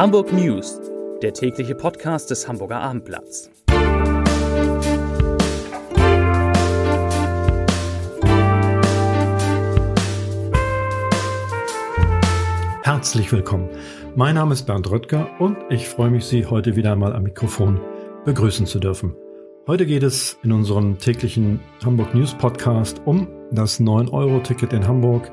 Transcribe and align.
Hamburg 0.00 0.32
News, 0.32 0.80
der 1.20 1.34
tägliche 1.34 1.74
Podcast 1.74 2.30
des 2.30 2.48
Hamburger 2.48 2.80
Abendblatts. 2.80 3.50
Herzlich 12.82 13.30
willkommen. 13.30 13.68
Mein 14.16 14.36
Name 14.36 14.54
ist 14.54 14.62
Bernd 14.62 14.90
Röttger 14.90 15.28
und 15.38 15.58
ich 15.68 15.86
freue 15.86 16.08
mich, 16.08 16.24
Sie 16.24 16.46
heute 16.46 16.76
wieder 16.76 16.92
einmal 16.92 17.14
am 17.14 17.24
Mikrofon 17.24 17.78
begrüßen 18.24 18.64
zu 18.64 18.78
dürfen. 18.78 19.14
Heute 19.66 19.84
geht 19.84 20.02
es 20.02 20.38
in 20.42 20.52
unserem 20.52 20.96
täglichen 20.96 21.60
Hamburg 21.84 22.14
News 22.14 22.32
Podcast 22.32 23.02
um 23.04 23.28
das 23.52 23.78
9-Euro-Ticket 23.78 24.72
in 24.72 24.88
Hamburg, 24.88 25.30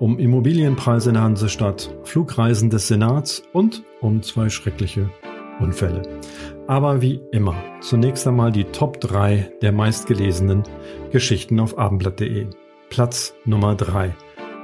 um 0.00 0.18
Immobilienpreise 0.18 1.10
in 1.10 1.14
der 1.14 1.22
Hansestadt, 1.22 1.94
Flugreisen 2.04 2.70
des 2.70 2.88
Senats 2.88 3.42
und 3.52 3.84
um 4.00 4.22
zwei 4.22 4.48
schreckliche 4.48 5.10
Unfälle. 5.60 6.02
Aber 6.66 7.02
wie 7.02 7.20
immer, 7.32 7.54
zunächst 7.80 8.26
einmal 8.26 8.50
die 8.50 8.64
Top 8.64 8.98
3 9.00 9.52
der 9.60 9.72
meistgelesenen 9.72 10.62
Geschichten 11.12 11.60
auf 11.60 11.78
abendblatt.de. 11.78 12.46
Platz 12.88 13.34
Nummer 13.44 13.74
3. 13.74 14.16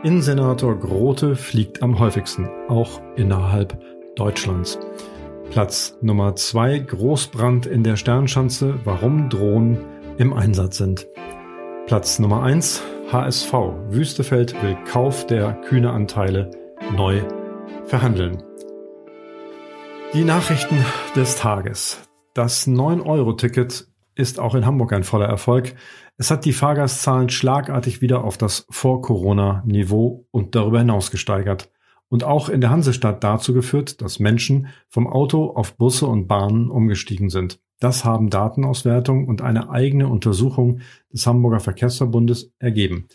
Innensenator 0.02 0.78
Grote 0.78 1.36
fliegt 1.36 1.82
am 1.82 1.98
häufigsten, 1.98 2.48
auch 2.68 3.00
innerhalb 3.16 3.78
Deutschlands. 4.16 4.78
Platz 5.50 5.98
Nummer 6.00 6.34
2. 6.34 6.78
Großbrand 6.78 7.66
in 7.66 7.84
der 7.84 7.96
Sternschanze, 7.96 8.74
warum 8.84 9.28
Drohnen 9.28 9.84
im 10.16 10.32
Einsatz 10.32 10.78
sind. 10.78 11.06
Platz 11.86 12.18
Nummer 12.18 12.42
1. 12.42 12.82
HSV. 13.12 13.52
Wüstefeld 13.90 14.60
will 14.60 14.76
Kauf 14.90 15.24
der 15.24 15.52
Kühne-Anteile 15.52 16.50
neu 16.96 17.22
verhandeln. 17.84 18.42
Die 20.12 20.24
Nachrichten 20.24 20.84
des 21.14 21.36
Tages. 21.36 22.00
Das 22.34 22.66
9-Euro-Ticket 22.66 23.86
ist 24.16 24.40
auch 24.40 24.56
in 24.56 24.66
Hamburg 24.66 24.94
ein 24.94 25.04
voller 25.04 25.26
Erfolg. 25.26 25.76
Es 26.16 26.32
hat 26.32 26.44
die 26.44 26.52
Fahrgastzahlen 26.52 27.28
schlagartig 27.28 28.00
wieder 28.00 28.24
auf 28.24 28.36
das 28.36 28.66
Vor-Corona-Niveau 28.68 30.26
und 30.32 30.56
darüber 30.56 30.80
hinaus 30.80 31.12
gesteigert 31.12 31.70
und 32.08 32.24
auch 32.24 32.48
in 32.48 32.60
der 32.60 32.70
Hansestadt 32.70 33.24
dazu 33.24 33.52
geführt, 33.52 34.00
dass 34.00 34.20
Menschen 34.20 34.68
vom 34.88 35.06
Auto 35.06 35.50
auf 35.50 35.76
Busse 35.76 36.06
und 36.06 36.26
Bahnen 36.26 36.70
umgestiegen 36.70 37.30
sind. 37.30 37.60
Das 37.80 38.04
haben 38.04 38.30
Datenauswertung 38.30 39.26
und 39.26 39.42
eine 39.42 39.70
eigene 39.70 40.08
Untersuchung 40.08 40.80
des 41.12 41.26
Hamburger 41.26 41.60
Verkehrsverbundes 41.60 42.52
ergeben. 42.58 43.08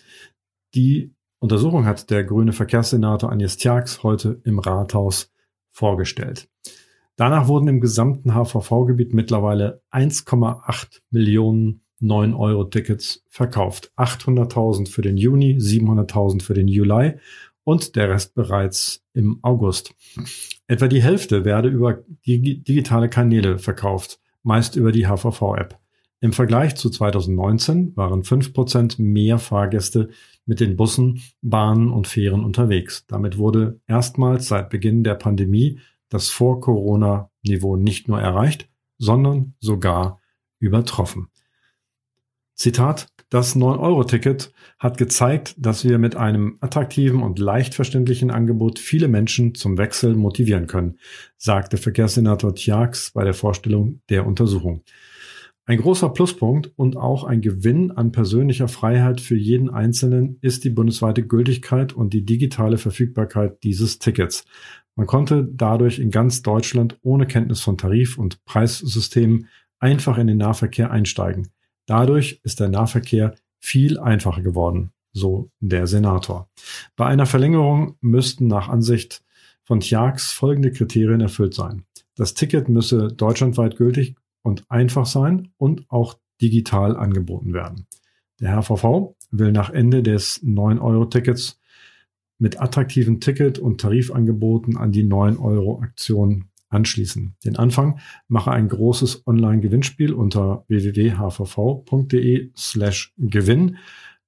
Die 0.75 1.13
Untersuchung 1.39 1.85
hat 1.85 2.11
der 2.11 2.23
grüne 2.23 2.53
Verkehrssenator 2.53 3.31
Agnes 3.31 3.57
Tjax 3.57 4.03
heute 4.03 4.39
im 4.43 4.59
Rathaus 4.59 5.31
vorgestellt. 5.71 6.47
Danach 7.15 7.47
wurden 7.47 7.67
im 7.67 7.81
gesamten 7.81 8.33
HVV-Gebiet 8.35 9.13
mittlerweile 9.13 9.81
1,8 9.91 11.01
Millionen 11.09 11.81
9-Euro-Tickets 12.01 13.23
verkauft. 13.29 13.91
800.000 13.95 14.89
für 14.89 15.01
den 15.01 15.17
Juni, 15.17 15.57
700.000 15.57 16.41
für 16.41 16.53
den 16.53 16.67
Juli 16.67 17.19
und 17.63 17.95
der 17.95 18.09
Rest 18.09 18.35
bereits 18.35 19.03
im 19.13 19.39
August. 19.41 19.93
Etwa 20.67 20.87
die 20.87 21.01
Hälfte 21.01 21.45
werde 21.45 21.69
über 21.69 22.03
digitale 22.25 23.09
Kanäle 23.09 23.59
verkauft 23.59 24.19
meist 24.43 24.75
über 24.75 24.91
die 24.91 25.07
HVV-App. 25.07 25.77
Im 26.19 26.33
Vergleich 26.33 26.75
zu 26.75 26.89
2019 26.89 27.95
waren 27.95 28.21
5% 28.21 29.01
mehr 29.01 29.39
Fahrgäste 29.39 30.09
mit 30.45 30.59
den 30.59 30.75
Bussen, 30.75 31.21
Bahnen 31.41 31.91
und 31.91 32.07
Fähren 32.07 32.43
unterwegs. 32.43 33.05
Damit 33.07 33.37
wurde 33.37 33.79
erstmals 33.87 34.47
seit 34.47 34.69
Beginn 34.69 35.03
der 35.03 35.15
Pandemie 35.15 35.79
das 36.09 36.29
Vor-Corona-Niveau 36.29 37.75
nicht 37.75 38.07
nur 38.07 38.19
erreicht, 38.19 38.69
sondern 38.97 39.55
sogar 39.59 40.19
übertroffen. 40.59 41.29
Zitat, 42.61 43.07
das 43.31 43.55
9-Euro-Ticket 43.55 44.53
hat 44.77 44.99
gezeigt, 44.99 45.55
dass 45.57 45.83
wir 45.83 45.97
mit 45.97 46.15
einem 46.15 46.57
attraktiven 46.59 47.23
und 47.23 47.39
leicht 47.39 47.73
verständlichen 47.73 48.29
Angebot 48.29 48.77
viele 48.77 49.07
Menschen 49.07 49.55
zum 49.55 49.79
Wechsel 49.79 50.15
motivieren 50.15 50.67
können, 50.67 50.99
sagte 51.37 51.77
Verkehrssenator 51.77 52.53
Tjax 52.53 53.13
bei 53.13 53.23
der 53.23 53.33
Vorstellung 53.33 54.01
der 54.11 54.27
Untersuchung. 54.27 54.83
Ein 55.65 55.79
großer 55.79 56.09
Pluspunkt 56.09 56.71
und 56.75 56.97
auch 56.97 57.23
ein 57.23 57.41
Gewinn 57.41 57.89
an 57.89 58.11
persönlicher 58.11 58.67
Freiheit 58.67 59.21
für 59.21 59.37
jeden 59.37 59.71
Einzelnen 59.71 60.37
ist 60.41 60.63
die 60.63 60.69
bundesweite 60.69 61.25
Gültigkeit 61.25 61.93
und 61.93 62.13
die 62.13 62.25
digitale 62.25 62.77
Verfügbarkeit 62.77 63.63
dieses 63.63 63.97
Tickets. 63.97 64.45
Man 64.95 65.07
konnte 65.07 65.49
dadurch 65.51 65.97
in 65.97 66.11
ganz 66.11 66.43
Deutschland 66.43 66.99
ohne 67.01 67.25
Kenntnis 67.25 67.61
von 67.61 67.79
Tarif- 67.79 68.19
und 68.19 68.45
Preissystemen 68.45 69.47
einfach 69.79 70.19
in 70.19 70.27
den 70.27 70.37
Nahverkehr 70.37 70.91
einsteigen. 70.91 71.47
Dadurch 71.91 72.39
ist 72.45 72.61
der 72.61 72.69
Nahverkehr 72.69 73.35
viel 73.59 73.99
einfacher 73.99 74.41
geworden, 74.41 74.93
so 75.11 75.51
der 75.59 75.87
Senator. 75.87 76.49
Bei 76.95 77.05
einer 77.07 77.25
Verlängerung 77.25 77.97
müssten 77.99 78.47
nach 78.47 78.69
Ansicht 78.69 79.25
von 79.61 79.81
Tjax 79.81 80.31
folgende 80.31 80.71
Kriterien 80.71 81.19
erfüllt 81.19 81.53
sein. 81.53 81.83
Das 82.15 82.33
Ticket 82.33 82.69
müsse 82.69 83.09
deutschlandweit 83.09 83.75
gültig 83.75 84.15
und 84.41 84.63
einfach 84.71 85.05
sein 85.05 85.49
und 85.57 85.83
auch 85.89 86.17
digital 86.41 86.95
angeboten 86.95 87.53
werden. 87.53 87.87
Der 88.39 88.55
HVV 88.55 89.17
will 89.31 89.51
nach 89.51 89.69
Ende 89.69 90.01
des 90.01 90.41
9-Euro-Tickets 90.45 91.59
mit 92.39 92.61
attraktiven 92.61 93.19
Ticket- 93.19 93.59
und 93.59 93.81
Tarifangeboten 93.81 94.77
an 94.77 94.93
die 94.93 95.03
9-Euro-Aktion 95.03 96.45
anschließen. 96.71 97.35
Den 97.45 97.57
Anfang 97.57 97.99
mache 98.27 98.51
ein 98.51 98.67
großes 98.67 99.27
Online-Gewinnspiel 99.27 100.13
unter 100.13 100.65
www.hvv.de 100.67 102.51
slash 102.57 103.13
Gewinn, 103.17 103.77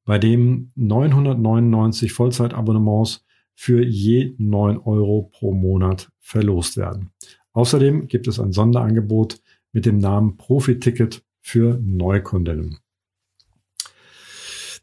bei 0.05 0.19
dem 0.19 0.71
999 0.75 2.11
Vollzeitabonnements 2.11 3.25
für 3.55 3.83
je 3.83 4.35
9 4.37 4.77
Euro 4.79 5.29
pro 5.31 5.53
Monat 5.53 6.11
verlost 6.19 6.77
werden. 6.77 7.11
Außerdem 7.53 8.07
gibt 8.07 8.27
es 8.27 8.39
ein 8.39 8.51
Sonderangebot 8.51 9.39
mit 9.71 9.85
dem 9.85 9.97
Namen 9.99 10.37
Profi-Ticket 10.37 11.23
für 11.39 11.79
Neukundinnen. 11.81 12.79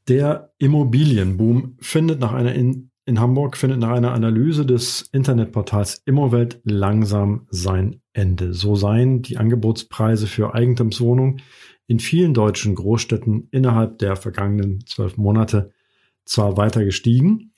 Der 0.09 0.53
Immobilienboom 0.59 1.76
findet 1.81 2.20
nach 2.20 2.32
einer 2.32 2.54
in 2.54 2.89
in 3.10 3.19
Hamburg 3.19 3.56
findet 3.56 3.81
nach 3.81 3.91
einer 3.91 4.12
Analyse 4.12 4.65
des 4.65 5.03
Internetportals 5.10 6.00
Immowelt 6.06 6.60
langsam 6.62 7.48
sein 7.50 8.00
Ende. 8.12 8.54
So 8.54 8.76
seien 8.76 9.21
die 9.21 9.37
Angebotspreise 9.37 10.28
für 10.28 10.54
Eigentumswohnungen 10.54 11.43
in 11.88 11.99
vielen 11.99 12.34
deutschen 12.34 12.76
Großstädten 12.76 13.49
innerhalb 13.50 13.99
der 13.99 14.15
vergangenen 14.15 14.87
zwölf 14.87 15.16
Monate 15.16 15.72
zwar 16.25 16.56
weiter 16.56 16.84
gestiegen, 16.84 17.53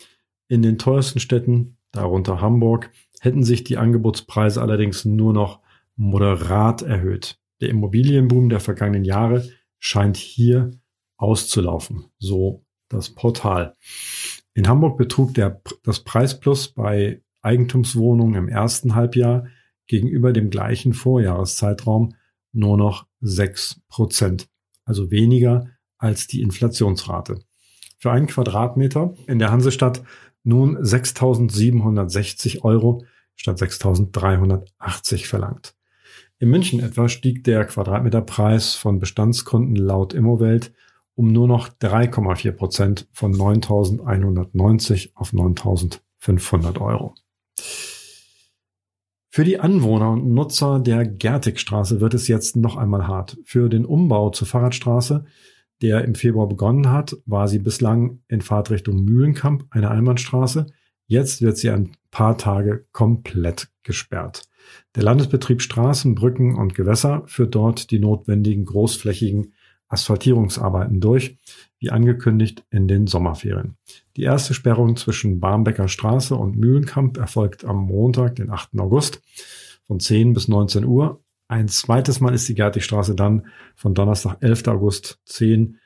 in 0.49 0.63
den 0.63 0.79
teuersten 0.79 1.21
Städten, 1.21 1.77
darunter 1.91 2.41
Hamburg, 2.41 2.91
hätten 3.21 3.45
sich 3.45 3.63
die 3.63 3.77
Angebotspreise 3.77 4.63
allerdings 4.63 5.05
nur 5.05 5.35
noch 5.35 5.61
moderat 5.97 6.81
erhöht. 6.81 7.39
Der 7.61 7.69
Immobilienboom 7.69 8.49
der 8.49 8.61
vergangenen 8.61 9.05
Jahre 9.05 9.47
scheint 9.79 10.17
hier 10.17 10.71
auszulaufen, 11.19 12.07
so 12.19 12.65
das 12.89 13.11
Portal. 13.11 13.75
In 14.55 14.69
Hamburg 14.69 14.99
betrug 14.99 15.35
der, 15.35 15.63
das 15.83 16.01
Preisplus 16.01 16.69
bei 16.69 17.23
Eigentumswohnungen 17.41 18.35
im 18.35 18.49
ersten 18.49 18.95
Halbjahr 18.95 19.47
gegenüber 19.87 20.33
dem 20.33 20.51
gleichen 20.51 20.93
Vorjahreszeitraum 20.93 22.15
nur 22.53 22.77
noch 22.77 23.07
sechs 23.21 23.81
Prozent, 23.89 24.49
also 24.85 25.11
weniger 25.11 25.69
als 25.99 26.27
die 26.27 26.43
Inflationsrate. 26.43 27.41
Für 27.99 28.13
einen 28.13 28.27
Quadratmeter 28.27 29.15
in 29.27 29.39
der 29.39 29.51
Hansestadt 29.51 30.03
nun 30.45 30.77
6.760 30.79 32.63
Euro 32.63 33.05
statt 33.37 33.61
6.380 33.61 35.27
verlangt. 35.27 35.75
In 36.39 36.51
München 36.51 36.81
etwa 36.81 37.09
stieg 37.09 37.45
der 37.45 37.65
Quadratmeterpreis 37.65 38.75
von 38.75 38.99
Bestandskunden 38.99 39.77
laut 39.77 40.13
Immowelt 40.13 40.73
um 41.15 41.33
nur 41.33 41.49
noch 41.49 41.69
3,4 41.69 42.53
Prozent 42.53 43.09
von 43.13 43.35
9.190 43.35 45.11
auf 45.15 45.33
9.500 45.33 46.81
Euro. 46.81 47.15
Für 49.35 49.45
die 49.45 49.59
Anwohner 49.59 50.11
und 50.11 50.29
Nutzer 50.29 50.79
der 50.79 51.07
Gertigstraße 51.07 52.03
wird 52.03 52.13
es 52.13 52.29
jetzt 52.29 52.55
noch 52.55 52.77
einmal 52.77 53.07
hart. 53.07 53.39
Für 53.45 53.71
den 53.71 53.87
Umbau 53.87 54.29
zur 54.29 54.47
Fahrradstraße, 54.47 55.25
der 55.81 56.05
im 56.05 56.15
Februar 56.15 56.49
begonnen 56.49 56.91
hat, 56.91 57.17
war 57.25 57.49
sie 57.49 57.59
bislang 57.59 58.21
in 58.29 58.43
Fahrtrichtung 58.43 59.05
Mühlenkamp 59.05 59.65
eine 59.71 59.91
Einbahnstraße. 59.91 60.67
Jetzt 61.07 61.41
wird 61.41 61.57
sie 61.57 61.71
ein 61.71 61.97
paar 62.11 62.37
Tage 62.37 62.85
komplett 62.93 63.71
gesperrt. 63.83 64.43
Der 64.95 65.03
Landesbetrieb 65.03 65.63
Straßen, 65.63 66.15
Brücken 66.15 66.55
und 66.57 66.75
Gewässer 66.75 67.23
führt 67.27 67.55
dort 67.55 67.91
die 67.91 67.99
notwendigen 67.99 68.67
großflächigen 68.67 69.55
Asphaltierungsarbeiten 69.93 71.01
durch, 71.01 71.39
wie 71.79 71.91
angekündigt 71.91 72.65
in 72.71 72.89
den 72.89 73.07
Sommerferien. 73.07 73.77
Die 74.17 74.23
erste 74.23 74.55
Sperrung 74.55 74.97
zwischen 74.97 75.41
Barmbecker 75.41 75.89
Straße 75.89 76.35
und 76.35 76.57
Mühlenkamp 76.57 77.19
erfolgt 77.19 77.65
am 77.65 77.79
Montag, 77.79 78.37
den 78.37 78.51
8. 78.51 78.79
August 78.79 79.21
von 79.87 80.01
10 80.01 80.33
bis 80.35 80.49
19 80.49 80.85
Uhr. 80.85 81.23
Ein 81.49 81.69
zweites 81.69 82.21
Mal 82.21 82.35
ist 82.35 82.49
die 82.49 82.55
Gertigstraße 82.55 83.15
dann 83.15 83.47
von 83.75 83.95
Donnerstag, 83.95 84.39
11. 84.41 84.69
August 84.69 85.21
10 85.27 85.79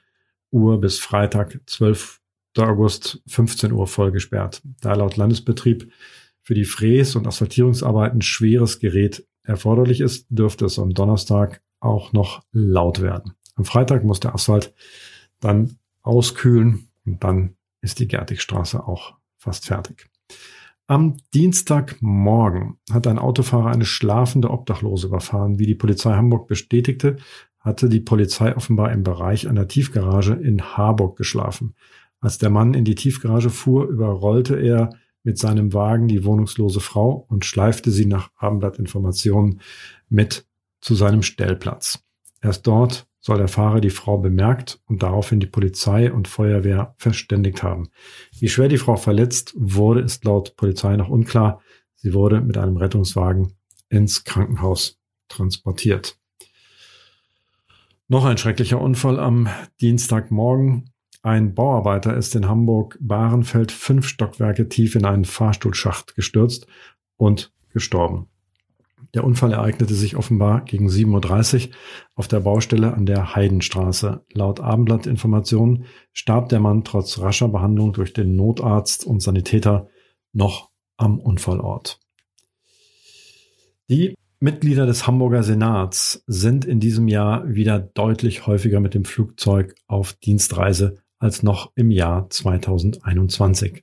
Uhr 0.51 0.81
bis 0.81 0.99
Freitag, 0.99 1.61
12. 1.67 2.21
August 2.59 3.23
15 3.27 3.71
Uhr 3.73 3.87
voll 3.87 4.13
gesperrt, 4.13 4.63
da 4.81 4.95
laut 4.95 5.19
Landesbetrieb 5.19 5.93
für 6.41 6.55
die 6.55 6.65
Fräs- 6.65 7.15
und 7.15 7.27
Asphaltierungsarbeiten 7.27 8.23
schweres 8.23 8.79
Gerät 8.79 9.27
erforderlich 9.43 10.01
ist, 10.01 10.27
dürfte 10.31 10.65
es 10.65 10.79
am 10.79 10.95
Donnerstag 10.95 11.61
auch 11.81 12.13
noch 12.13 12.43
laut 12.53 13.03
werden. 13.03 13.36
Am 13.57 13.65
Freitag 13.65 14.05
muss 14.05 14.21
der 14.21 14.35
Asphalt 14.35 14.73
dann 15.41 15.79
auskühlen 16.03 16.89
und 17.05 17.25
dann 17.25 17.57
ist 17.81 17.99
die 17.99 18.09
Gertigstraße 18.09 18.87
auch 18.87 19.15
fast 19.37 19.67
fertig. 19.67 20.09
Am 20.87 21.17
Dienstagmorgen 21.35 22.79
hat 22.93 23.07
ein 23.09 23.19
Autofahrer 23.19 23.73
eine 23.73 23.85
schlafende 23.85 24.51
Obdachlose 24.51 25.09
überfahren. 25.09 25.59
Wie 25.59 25.67
die 25.67 25.75
Polizei 25.75 26.15
Hamburg 26.15 26.47
bestätigte, 26.47 27.17
hatte 27.59 27.89
die 27.89 28.01
Polizei 28.01 28.57
offenbar 28.57 28.93
im 28.93 29.03
Bereich 29.03 29.49
einer 29.49 29.67
Tiefgarage 29.67 30.35
in 30.35 30.63
Harburg 30.63 31.17
geschlafen. 31.17 31.75
Als 32.21 32.39
der 32.39 32.51
Mann 32.51 32.75
in 32.75 32.85
die 32.85 32.95
Tiefgarage 32.95 33.51
fuhr, 33.51 33.89
überrollte 33.89 34.57
er 34.57 34.91
mit 35.25 35.39
seinem 35.39 35.73
Wagen 35.73 36.07
die 36.07 36.25
wohnungslose 36.25 36.79
Frau 36.79 37.27
und 37.29 37.45
schleifte 37.45 37.91
sie 37.91 38.07
nach 38.07 38.31
Abendblattinformationen 38.37 39.61
mit 40.09 40.47
zu 40.81 40.95
seinem 40.95 41.23
Stellplatz. 41.23 42.06
Erst 42.43 42.67
dort 42.67 43.07
soll 43.21 43.39
der 43.39 43.49
Fahrer 43.49 43.81
die 43.81 43.91
Frau 43.91 44.19
bemerkt 44.19 44.81
und 44.87 45.03
daraufhin 45.03 45.41
die 45.41 45.47
Polizei 45.47 46.13
und 46.13 46.29
Feuerwehr 46.29 46.95
verständigt 46.97 47.63
haben. 47.63 47.89
Wie 48.39 48.49
schwer 48.49 48.69
die 48.69 48.79
Frau 48.79 48.97
verletzt 48.97 49.53
wurde, 49.57 50.01
ist 50.01 50.25
laut 50.25 50.57
Polizei 50.57 50.97
noch 50.97 51.09
unklar. 51.09 51.61
Sie 51.97 52.15
wurde 52.15 52.41
mit 52.41 52.57
einem 52.57 52.77
Rettungswagen 52.77 53.53
ins 53.89 54.25
Krankenhaus 54.25 55.01
transportiert. 55.29 56.19
Noch 58.09 58.25
ein 58.25 58.39
schrecklicher 58.39 58.81
Unfall 58.81 59.19
am 59.19 59.49
Dienstagmorgen. 59.81 60.93
Ein 61.23 61.55
Bauarbeiter 61.55 62.17
ist 62.17 62.37
in 62.37 62.47
Hamburg-Bahrenfeld 62.47 63.73
fünf 63.73 64.07
Stockwerke 64.07 64.69
tief 64.69 64.95
in 64.95 65.05
einen 65.05 65.25
Fahrstuhlschacht 65.25 66.15
gestürzt 66.15 66.69
und 67.17 67.53
gestorben. 67.73 68.29
Der 69.17 69.25
Unfall 69.25 69.55
ereignete 69.55 69.95
sich 69.95 70.15
offenbar 70.15 70.67
gegen 70.67 70.89
7.30 70.89 71.69
Uhr 71.69 71.75
auf 72.17 72.29
der 72.29 72.41
Baustelle 72.41 72.93
an 72.93 73.07
der 73.07 73.35
Heidenstraße. 73.35 74.21
Laut 74.35 74.61
Abendblatt-Informationen 74.61 75.87
starb 76.13 76.51
der 76.51 76.61
Mann 76.61 76.85
trotz 76.85 77.19
rascher 77.19 77.49
Behandlung 77.49 77.95
durch 77.95 78.13
den 78.13 78.37
Notarzt 78.37 79.07
und 79.07 79.23
Sanitäter 79.23 79.89
noch 80.35 80.69
am 80.99 81.19
Unfallort. 81.19 81.99
Die 83.89 84.15
Mitglieder 84.39 84.85
des 84.85 85.07
Hamburger 85.07 85.43
Senats 85.43 86.23
sind 86.27 86.67
in 86.67 86.79
diesem 86.79 87.09
Jahr 87.09 87.49
wieder 87.49 87.79
deutlich 87.79 88.47
häufiger 88.47 88.81
mit 88.81 88.93
dem 88.93 89.07
Flugzeug 89.07 89.75
auf 89.87 90.13
Dienstreise 90.13 90.99
als 91.19 91.43
noch 91.43 91.73
im 91.75 91.91
Jahr 91.91 92.29
2021. 92.29 93.83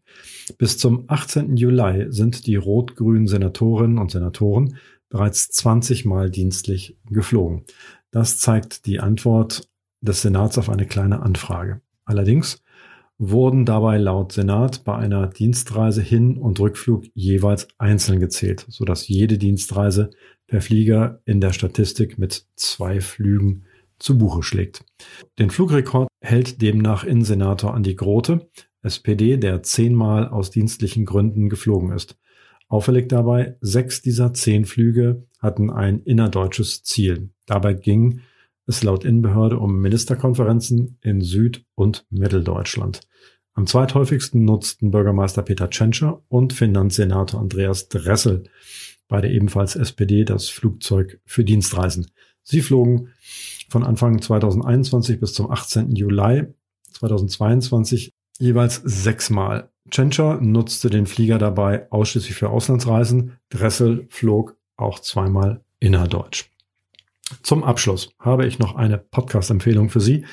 Bis 0.59 0.77
zum 0.77 1.06
18. 1.07 1.57
Juli 1.57 2.06
sind 2.12 2.45
die 2.45 2.56
rot-grünen 2.56 3.25
Senatorinnen 3.25 3.97
und 3.97 4.12
Senatoren 4.12 4.75
bereits 5.13 5.50
20 5.50 6.06
Mal 6.06 6.31
dienstlich 6.31 6.98
geflogen. 7.06 7.65
Das 8.10 8.39
zeigt 8.39 8.88
die 8.88 9.00
Antwort 9.00 9.69
des 10.01 10.24
Senats 10.24 10.57
auf 10.57 10.69
eine 10.69 10.88
kleine 10.88 11.21
Anfrage. 11.21 11.81
Allerdings 12.04 12.63
wurden 13.19 13.63
dabei 13.63 14.00
laut 14.00 14.31
Senat 14.31 14.83
bei 14.83 14.95
einer 14.95 15.27
Dienstreise 15.27 16.01
Hin- 16.01 16.39
und 16.39 16.60
Rückflug 16.60 17.06
jeweils 17.13 17.68
einzeln 17.77 18.19
gezählt, 18.19 18.65
sodass 18.69 19.07
jede 19.07 19.38
Dienstreise 19.38 20.10
per 20.48 20.62
Flieger 20.62 21.21
in 21.25 21.39
der 21.39 21.54
Statistik 21.54 22.18
mit 22.18 22.48
zwei 22.56 23.00
Flügen 23.00 23.66
zu 24.00 24.18
Buche 24.18 24.42
schlägt. 24.42 24.83
Den 25.38 25.51
Flugrekord 25.51 26.07
hält 26.21 26.59
demnach 26.63 27.04
Innensenator 27.04 27.75
Andi 27.75 27.94
Grote, 27.94 28.50
SPD, 28.81 29.38
der 29.38 29.62
zehnmal 29.62 30.27
aus 30.27 30.50
dienstlichen 30.50 31.06
Gründen 31.06 31.50
geflogen 31.50 31.92
ist. 31.92 32.18
Auffällig 32.74 33.08
dabei, 33.08 33.56
sechs 33.62 34.02
dieser 34.02 34.34
zehn 34.34 34.66
Flüge 34.66 35.28
hatten 35.38 35.70
ein 35.70 36.02
innerdeutsches 36.02 36.81
Ziel. 36.81 37.30
Dabei 37.46 37.75
ging 37.75 38.22
es 38.66 38.81
laut 38.81 39.06
Innenbehörde 39.06 39.60
um 39.60 39.80
Ministerkonferenzen 39.80 40.98
in 41.02 41.22
Süd- 41.22 41.64
und 41.75 42.08
Mitteldeutschland. 42.10 43.02
Am 43.54 43.68
zweithäufigsten 43.68 44.44
nutzten 44.44 44.90
Bürgermeister 44.90 45.44
Peter 45.44 45.70
Tschentscher 45.70 46.24
und 46.30 46.52
Finanzsenator 46.52 47.40
Andreas 47.40 47.90
Dressel, 47.90 48.46
beide 49.08 49.30
ebenfalls 49.30 49.76
SPD, 49.76 50.26
das 50.26 50.50
Flugzeug 50.50 51.22
für 51.26 51.44
Dienstreisen. 51.44 52.08
Sie 52.42 52.64
flogen 52.64 53.10
von 53.69 53.84
Anfang 53.84 54.19
2021 54.19 55.19
bis 55.19 55.34
zum 55.34 55.52
18. 55.52 55.92
Juli 55.96 56.48
2022 56.94 58.12
jeweils 58.39 58.81
sechsmal. 58.83 59.69
Tschentscher 59.89 60.39
nutzte 60.41 60.89
den 60.89 61.06
Flieger 61.06 61.38
dabei 61.38 61.91
ausschließlich 61.91 62.35
für 62.35 62.50
Auslandsreisen. 62.50 63.38
Dressel 63.50 64.07
flog 64.09 64.56
auch 64.77 65.00
zweimal 65.00 65.63
innerdeutsch. 65.80 66.50
Zum 67.41 67.63
Abschluss 67.63 68.12
habe 68.19 68.45
ich 68.45 68.59
noch 68.59 68.75
eine 68.75 68.97
Podcast-Empfehlung 68.97 69.89
für 69.89 70.01
Sie. 70.01 70.25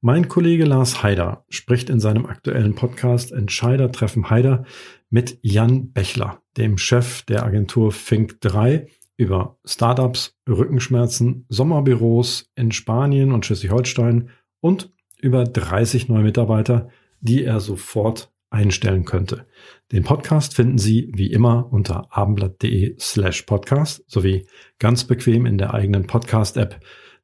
Mein 0.00 0.28
Kollege 0.28 0.64
Lars 0.64 1.02
Haider 1.02 1.44
spricht 1.48 1.88
in 1.88 2.00
seinem 2.00 2.26
aktuellen 2.26 2.74
Podcast 2.74 3.32
Entscheider 3.32 3.90
treffen 3.92 4.28
Haider 4.28 4.64
mit 5.08 5.38
Jan 5.42 5.92
Bechler, 5.92 6.42
dem 6.56 6.78
Chef 6.78 7.22
der 7.22 7.44
Agentur 7.44 7.92
Fink 7.92 8.40
3 8.40 8.86
über 9.16 9.58
Startups, 9.64 10.36
Rückenschmerzen, 10.48 11.46
Sommerbüros 11.48 12.50
in 12.54 12.72
Spanien 12.72 13.32
und 13.32 13.46
Schleswig-Holstein 13.46 14.30
und 14.60 14.90
über 15.20 15.44
30 15.44 16.08
neue 16.08 16.24
Mitarbeiter, 16.24 16.88
die 17.22 17.44
er 17.44 17.60
sofort 17.60 18.30
einstellen 18.50 19.04
könnte. 19.04 19.46
Den 19.92 20.04
Podcast 20.04 20.54
finden 20.54 20.78
Sie 20.78 21.10
wie 21.14 21.32
immer 21.32 21.72
unter 21.72 22.06
abendblatt.de 22.10 22.96
slash 22.98 23.42
podcast 23.42 24.04
sowie 24.06 24.46
ganz 24.78 25.04
bequem 25.04 25.46
in 25.46 25.56
der 25.56 25.72
eigenen 25.72 26.06
Podcast-App 26.06 26.78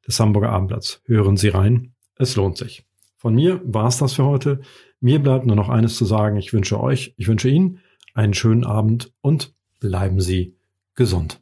des 0.07 0.19
Hamburger 0.19 0.49
Abendblatts. 0.49 1.01
Hören 1.05 1.37
Sie 1.37 1.49
rein, 1.49 1.93
es 2.15 2.35
lohnt 2.35 2.57
sich. 2.57 2.85
Von 3.17 3.35
mir 3.35 3.61
war 3.63 3.87
es 3.87 3.97
das 3.97 4.13
für 4.13 4.25
heute. 4.25 4.61
Mir 5.01 5.19
bleibt 5.19 5.45
nur 5.45 5.55
noch 5.55 5.69
eines 5.69 5.95
zu 5.95 6.05
sagen. 6.05 6.37
Ich 6.37 6.53
wünsche 6.53 6.79
euch, 6.79 7.13
ich 7.17 7.27
wünsche 7.27 7.49
Ihnen 7.49 7.79
einen 8.13 8.33
schönen 8.33 8.65
Abend 8.65 9.13
und 9.21 9.53
bleiben 9.79 10.19
Sie 10.19 10.55
gesund. 10.95 11.41